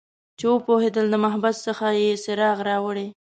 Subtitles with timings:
[0.37, 3.07] چې وپوهیدل د محبس څخه یې څراغ راوړي